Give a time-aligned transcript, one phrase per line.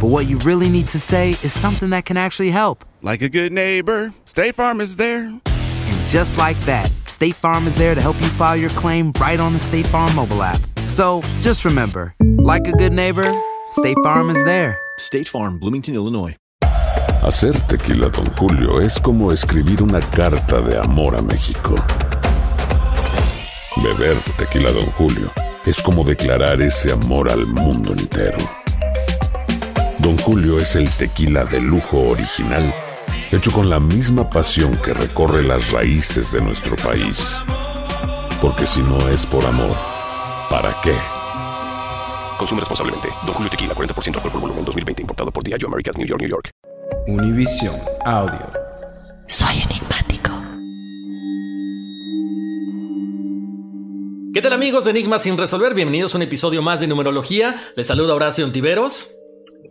[0.00, 2.84] but what you really need to say is something that can actually help.
[3.02, 5.24] Like a good neighbor, State Farm is there.
[5.24, 9.40] And just like that, State Farm is there to help you file your claim right
[9.40, 10.60] on the State Farm mobile app.
[10.88, 13.30] So just remember, like a good neighbor,
[13.70, 14.78] State Farm is there.
[14.98, 16.36] State Farm, Bloomington, Illinois.
[17.22, 21.74] Hacer tequila, Don Julio, es como escribir una carta de amor a México.
[23.82, 25.32] Beber tequila, Don Julio,
[25.64, 28.38] es como declarar ese amor al mundo entero.
[29.98, 32.74] Don Julio es el tequila de lujo original,
[33.32, 37.42] hecho con la misma pasión que recorre las raíces de nuestro país.
[38.40, 39.74] Porque si no es por amor,
[40.50, 40.92] ¿para qué?
[42.38, 43.08] Consume responsablemente.
[43.24, 45.02] Don Julio Tequila, 40% alcohol por volumen, 2020.
[45.02, 46.50] Importado por Diageo Americas, New York, New York.
[47.06, 48.52] Univision Audio.
[49.26, 50.30] Soy enigmático.
[54.34, 55.72] ¿Qué tal amigos de Enigmas sin resolver?
[55.72, 57.56] Bienvenidos a un episodio más de numerología.
[57.76, 59.16] Les saluda Horacio Ontiveros.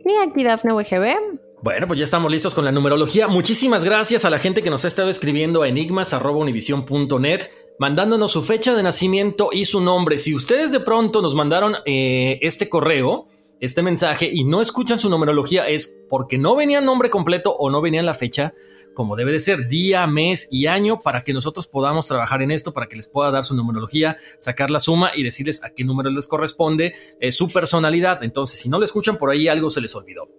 [0.06, 1.40] Y aquí Dafne WGB.
[1.62, 3.28] Bueno, pues ya estamos listos con la numerología.
[3.28, 8.76] Muchísimas gracias a la gente que nos ha estado escribiendo a enigmas.univision.net, mandándonos su fecha
[8.76, 10.20] de nacimiento y su nombre.
[10.20, 13.26] Si ustedes de pronto nos mandaron eh, este correo,
[13.60, 17.82] este mensaje y no escuchan su numerología, es porque no venía nombre completo o no
[17.82, 18.54] venía la fecha,
[18.94, 22.74] como debe de ser, día, mes y año, para que nosotros podamos trabajar en esto,
[22.74, 26.10] para que les pueda dar su numerología, sacar la suma y decirles a qué número
[26.10, 28.24] les corresponde eh, su personalidad.
[28.24, 30.30] Entonces, si no lo escuchan por ahí, algo se les olvidó.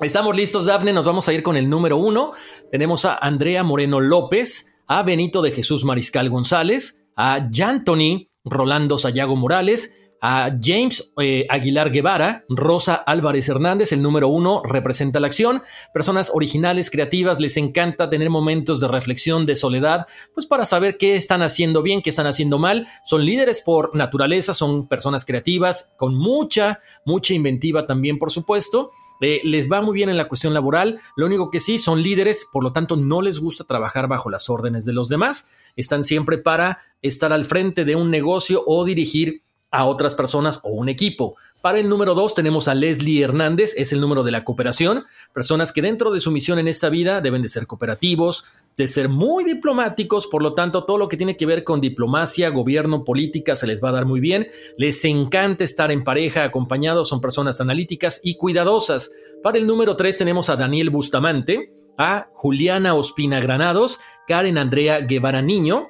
[0.00, 0.92] Estamos listos, Dafne.
[0.92, 2.32] Nos vamos a ir con el número uno.
[2.70, 9.36] Tenemos a Andrea Moreno López, a Benito de Jesús Mariscal González, a Yantoni Rolando Sayago
[9.36, 15.62] Morales, a James eh, Aguilar Guevara, Rosa Álvarez Hernández, el número uno representa la acción.
[15.94, 21.16] Personas originales, creativas, les encanta tener momentos de reflexión, de soledad, pues para saber qué
[21.16, 22.86] están haciendo bien, qué están haciendo mal.
[23.04, 28.90] Son líderes por naturaleza, son personas creativas, con mucha, mucha inventiva también, por supuesto.
[29.22, 31.00] Eh, les va muy bien en la cuestión laboral.
[31.16, 34.48] Lo único que sí son líderes, por lo tanto no les gusta trabajar bajo las
[34.48, 35.50] órdenes de los demás.
[35.76, 40.70] Están siempre para estar al frente de un negocio o dirigir a otras personas o
[40.70, 41.36] un equipo.
[41.60, 45.04] Para el número dos tenemos a Leslie Hernández, es el número de la cooperación,
[45.34, 48.46] personas que dentro de su misión en esta vida deben de ser cooperativos,
[48.78, 52.48] de ser muy diplomáticos, por lo tanto todo lo que tiene que ver con diplomacia,
[52.48, 54.48] gobierno, política se les va a dar muy bien,
[54.78, 59.10] les encanta estar en pareja, acompañados, son personas analíticas y cuidadosas.
[59.42, 65.42] Para el número tres tenemos a Daniel Bustamante, a Juliana Ospina Granados, Karen Andrea Guevara
[65.42, 65.88] Niño,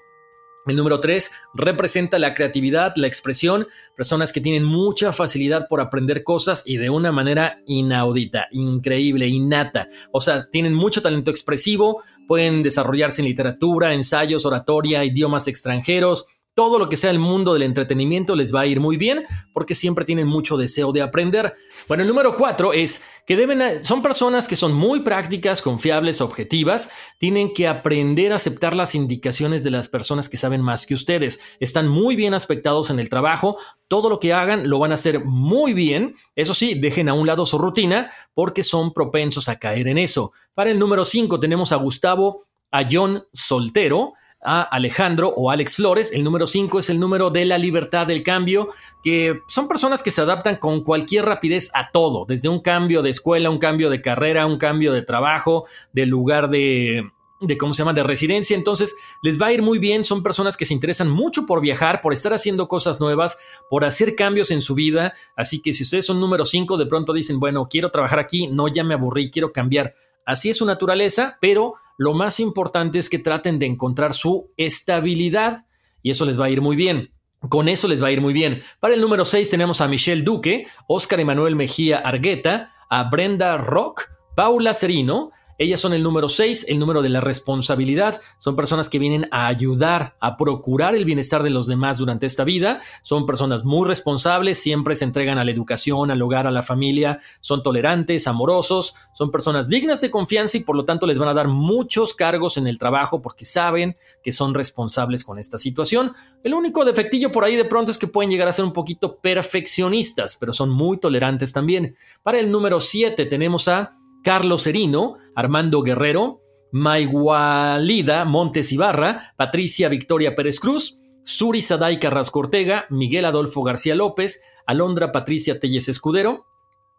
[0.70, 3.66] el número tres representa la creatividad, la expresión,
[3.96, 9.88] personas que tienen mucha facilidad por aprender cosas y de una manera inaudita, increíble, innata.
[10.12, 16.26] O sea, tienen mucho talento expresivo, pueden desarrollarse en literatura, ensayos, oratoria, idiomas extranjeros,
[16.60, 19.74] todo lo que sea el mundo del entretenimiento les va a ir muy bien porque
[19.74, 21.54] siempre tienen mucho deseo de aprender.
[21.88, 26.90] Bueno, el número cuatro es que deben, son personas que son muy prácticas, confiables, objetivas,
[27.16, 31.40] tienen que aprender a aceptar las indicaciones de las personas que saben más que ustedes.
[31.60, 33.56] Están muy bien aspectados en el trabajo,
[33.88, 36.14] todo lo que hagan lo van a hacer muy bien.
[36.36, 40.34] Eso sí, dejen a un lado su rutina porque son propensos a caer en eso.
[40.52, 46.12] Para el número cinco tenemos a Gustavo a John Soltero a Alejandro o Alex Flores.
[46.12, 48.70] El número 5 es el número de la libertad del cambio,
[49.02, 53.10] que son personas que se adaptan con cualquier rapidez a todo, desde un cambio de
[53.10, 57.02] escuela, un cambio de carrera, un cambio de trabajo, de lugar de
[57.40, 58.56] de cómo se llama, de residencia.
[58.56, 60.04] Entonces, les va a ir muy bien.
[60.04, 63.38] Son personas que se interesan mucho por viajar, por estar haciendo cosas nuevas,
[63.68, 65.14] por hacer cambios en su vida.
[65.36, 68.68] Así que si ustedes son número 5, de pronto dicen, bueno, quiero trabajar aquí, no,
[68.68, 69.94] ya me aburrí, quiero cambiar.
[70.30, 75.66] Así es su naturaleza, pero lo más importante es que traten de encontrar su estabilidad
[76.04, 77.10] y eso les va a ir muy bien.
[77.48, 78.62] Con eso les va a ir muy bien.
[78.78, 84.04] Para el número 6 tenemos a Michelle Duque, Oscar Emanuel Mejía Argueta, a Brenda Rock,
[84.36, 88.18] Paula Serino, ellas son el número 6, el número de la responsabilidad.
[88.38, 92.44] Son personas que vienen a ayudar, a procurar el bienestar de los demás durante esta
[92.44, 92.80] vida.
[93.02, 97.18] Son personas muy responsables, siempre se entregan a la educación, al hogar, a la familia.
[97.42, 101.34] Son tolerantes, amorosos, son personas dignas de confianza y por lo tanto les van a
[101.34, 106.14] dar muchos cargos en el trabajo porque saben que son responsables con esta situación.
[106.42, 109.18] El único defectillo por ahí de pronto es que pueden llegar a ser un poquito
[109.18, 111.96] perfeccionistas, pero son muy tolerantes también.
[112.22, 120.34] Para el número 7 tenemos a Carlos Serino, Armando Guerrero, Maigualida Montes Ibarra, Patricia Victoria
[120.34, 126.46] Pérez Cruz, Suri Saday Carrasco Ortega, Miguel Adolfo García López, Alondra Patricia Telles Escudero.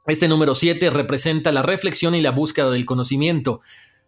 [0.08, 3.62] Este número 7 representa la reflexión y la búsqueda del conocimiento.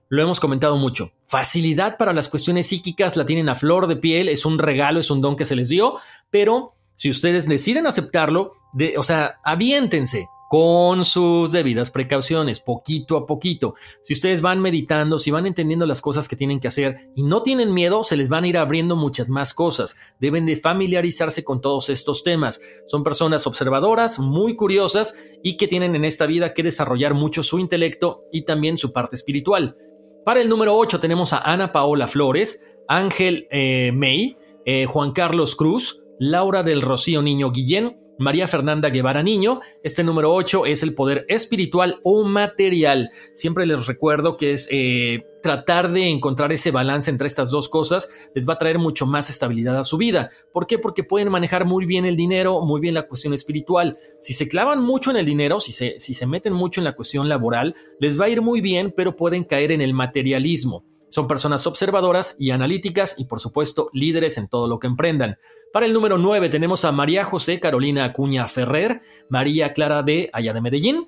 [0.10, 1.12] Lo hemos comentado mucho.
[1.26, 5.10] Facilidad para las cuestiones psíquicas la tienen a flor de piel, es un regalo, es
[5.12, 5.96] un don que se les dio,
[6.30, 8.54] pero si ustedes deciden aceptarlo,
[8.98, 13.74] o sea, aviéntense, con sus debidas precauciones, poquito a poquito.
[14.04, 17.42] Si ustedes van meditando, si van entendiendo las cosas que tienen que hacer y no
[17.42, 19.96] tienen miedo, se les van a ir abriendo muchas más cosas.
[20.20, 22.62] Deben de familiarizarse con todos estos temas.
[22.86, 27.58] Son personas observadoras, muy curiosas y que tienen en esta vida que desarrollar mucho su
[27.58, 29.76] intelecto y también su parte espiritual.
[30.24, 35.56] Para el número 8 tenemos a Ana Paola Flores, Ángel eh, May, eh, Juan Carlos
[35.56, 39.62] Cruz, Laura del Rocío Niño Guillén, María Fernanda Guevara Niño.
[39.84, 43.10] Este número 8 es el poder espiritual o material.
[43.34, 48.10] Siempre les recuerdo que es eh, tratar de encontrar ese balance entre estas dos cosas.
[48.34, 50.30] Les va a traer mucho más estabilidad a su vida.
[50.52, 50.78] ¿Por qué?
[50.78, 53.98] Porque pueden manejar muy bien el dinero, muy bien la cuestión espiritual.
[54.20, 56.96] Si se clavan mucho en el dinero, si se, si se meten mucho en la
[56.96, 60.86] cuestión laboral, les va a ir muy bien, pero pueden caer en el materialismo.
[61.14, 65.38] Son personas observadoras y analíticas y por supuesto líderes en todo lo que emprendan.
[65.72, 70.54] Para el número 9 tenemos a María José Carolina Acuña Ferrer, María Clara de Allá
[70.54, 71.08] de Medellín,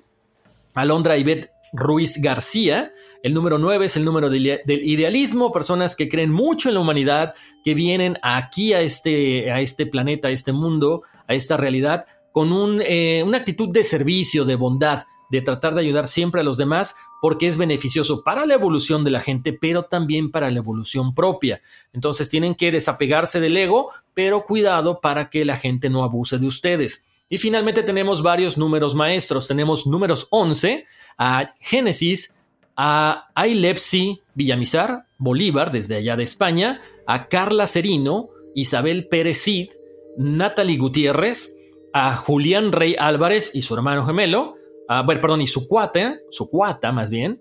[0.76, 2.92] Alondra Ivette Ruiz García.
[3.24, 7.34] El número 9 es el número del idealismo, personas que creen mucho en la humanidad,
[7.64, 12.52] que vienen aquí a este, a este planeta, a este mundo, a esta realidad, con
[12.52, 16.56] un, eh, una actitud de servicio, de bondad, de tratar de ayudar siempre a los
[16.56, 21.14] demás porque es beneficioso para la evolución de la gente, pero también para la evolución
[21.14, 21.60] propia.
[21.92, 26.46] Entonces tienen que desapegarse del ego, pero cuidado para que la gente no abuse de
[26.46, 27.06] ustedes.
[27.28, 29.48] Y finalmente tenemos varios números maestros.
[29.48, 30.86] Tenemos números 11
[31.18, 32.36] a Génesis,
[32.76, 39.70] a Ailepsi Villamizar, Bolívar, desde allá de España, a Carla Serino, Isabel Pérez Cid,
[40.18, 41.56] Natalie Gutiérrez,
[41.92, 44.56] a Julián Rey Álvarez y su hermano gemelo,
[44.88, 47.40] Ah, bueno, perdón, y su cuata, su cuata más bien,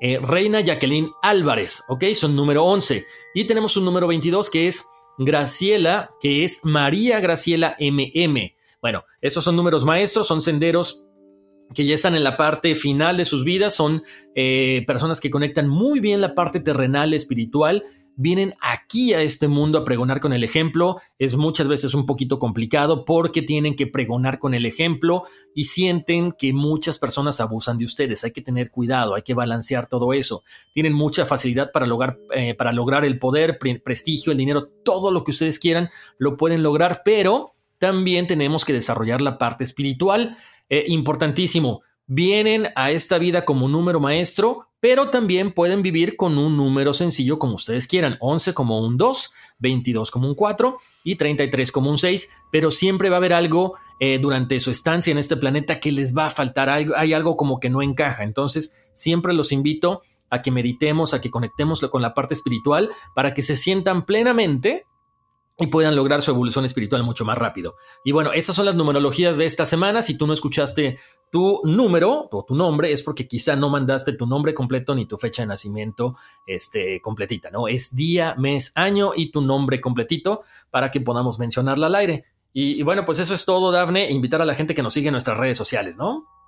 [0.00, 2.04] eh, Reina Jacqueline Álvarez, ¿ok?
[2.14, 3.04] Son número 11.
[3.34, 4.86] Y tenemos un número 22 que es
[5.18, 8.56] Graciela, que es María Graciela MM.
[8.80, 11.04] Bueno, esos son números maestros, son senderos
[11.72, 14.02] que ya están en la parte final de sus vidas, son
[14.34, 17.84] eh, personas que conectan muy bien la parte terrenal, espiritual
[18.16, 20.96] vienen aquí a este mundo a pregonar con el ejemplo.
[21.18, 25.24] Es muchas veces un poquito complicado porque tienen que pregonar con el ejemplo
[25.54, 28.24] y sienten que muchas personas abusan de ustedes.
[28.24, 30.42] Hay que tener cuidado, hay que balancear todo eso.
[30.72, 35.24] Tienen mucha facilidad para lograr, eh, para lograr el poder, prestigio, el dinero, todo lo
[35.24, 37.46] que ustedes quieran, lo pueden lograr, pero
[37.78, 40.36] también tenemos que desarrollar la parte espiritual.
[40.68, 46.56] Eh, importantísimo vienen a esta vida como número maestro, pero también pueden vivir con un
[46.56, 51.70] número sencillo como ustedes quieran, 11 como un 2, 22 como un 4 y 33
[51.70, 55.36] como un 6, pero siempre va a haber algo eh, durante su estancia en este
[55.36, 59.52] planeta que les va a faltar, hay algo como que no encaja, entonces siempre los
[59.52, 64.04] invito a que meditemos, a que conectemos con la parte espiritual para que se sientan
[64.04, 64.86] plenamente
[65.62, 67.76] y puedan lograr su evolución espiritual mucho más rápido.
[68.04, 70.02] Y bueno, esas son las numerologías de esta semana.
[70.02, 70.98] Si tú no escuchaste
[71.30, 75.18] tu número o tu nombre, es porque quizá no mandaste tu nombre completo ni tu
[75.18, 76.16] fecha de nacimiento
[76.48, 77.68] este, completita, ¿no?
[77.68, 80.42] Es día, mes, año y tu nombre completito
[80.72, 82.24] para que podamos mencionarla al aire.
[82.52, 84.10] Y, y bueno, pues eso es todo, Dafne.
[84.10, 86.41] Invitar a la gente que nos sigue en nuestras redes sociales, ¿no?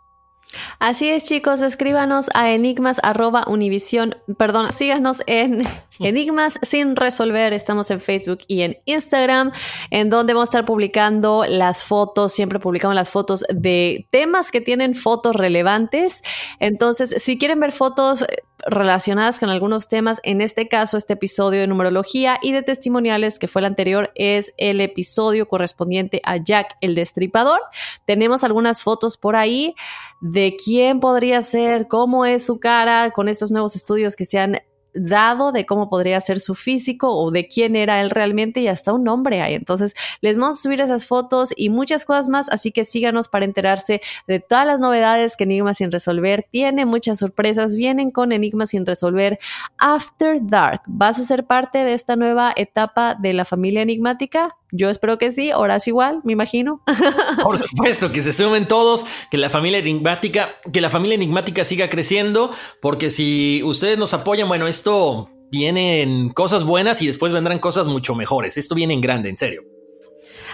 [0.79, 3.01] Así es, chicos, escríbanos a enigmas
[3.47, 5.65] univision, perdón, síganos en
[6.01, 9.53] enigmas sin resolver, estamos en Facebook y en Instagram,
[9.91, 14.61] en donde vamos a estar publicando las fotos, siempre publicamos las fotos de temas que
[14.61, 16.23] tienen fotos relevantes,
[16.61, 18.27] entonces si quieren ver fotos
[18.67, 20.21] relacionadas con algunos temas.
[20.23, 24.53] En este caso, este episodio de numerología y de testimoniales, que fue el anterior, es
[24.57, 27.61] el episodio correspondiente a Jack el Destripador.
[28.05, 29.75] Tenemos algunas fotos por ahí
[30.25, 34.57] de quién podría ser, cómo es su cara con estos nuevos estudios que se han
[34.95, 38.95] dado de cómo podría ser su físico o de quién era él realmente y hasta
[38.95, 39.53] un nombre hay.
[39.53, 43.45] Entonces, les vamos a subir esas fotos y muchas cosas más, así que síganos para
[43.45, 48.67] enterarse de todas las novedades que Enigma sin resolver tiene, muchas sorpresas vienen con Enigma
[48.67, 49.39] sin resolver
[49.77, 50.81] After Dark.
[50.87, 54.57] ¿Vas a ser parte de esta nueva etapa de la familia enigmática?
[54.73, 56.83] Yo espero que sí, Horacio igual, me imagino.
[57.43, 61.89] Por supuesto, que se sumen todos, que la familia enigmática, que la familia enigmática siga
[61.89, 67.59] creciendo, porque si ustedes nos apoyan, bueno, esto viene en cosas buenas y después vendrán
[67.59, 68.57] cosas mucho mejores.
[68.57, 69.63] Esto viene en grande, en serio.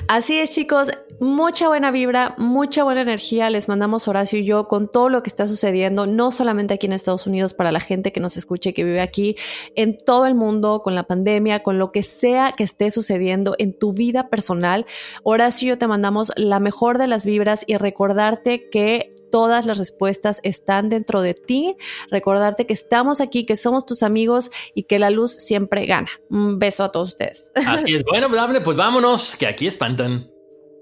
[0.09, 0.91] Así es, chicos,
[1.21, 3.51] mucha buena vibra, mucha buena energía.
[3.51, 6.93] Les mandamos Horacio y yo con todo lo que está sucediendo, no solamente aquí en
[6.93, 9.37] Estados Unidos, para la gente que nos escuche, que vive aquí,
[9.77, 13.73] en todo el mundo, con la pandemia, con lo que sea que esté sucediendo en
[13.73, 14.87] tu vida personal.
[15.23, 19.79] Horacio y yo te mandamos la mejor de las vibras y recordarte que todas las
[19.79, 21.77] respuestas están dentro de ti.
[22.11, 26.11] Recordarte que estamos aquí, que somos tus amigos y que la luz siempre gana.
[26.29, 27.53] Un beso a todos ustedes.
[27.67, 28.05] Así es.
[28.05, 28.29] Bueno,
[28.65, 30.31] pues vámonos, que aquí espantan.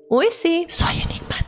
[0.09, 0.67] Uy, sí.
[0.69, 1.48] Soy enigmático.